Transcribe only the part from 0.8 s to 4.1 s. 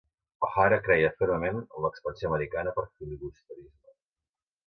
creia fermament en l'expansió americana per filibusterisme.